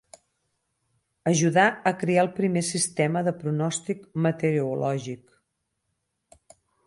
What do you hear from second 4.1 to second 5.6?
meteorològic.